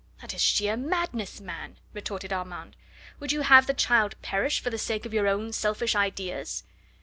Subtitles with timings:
[0.19, 2.75] "That is sheer madness, man," retorted Armand.
[3.19, 6.63] "Would you have the child perish for the sake of your own selfish ideas?"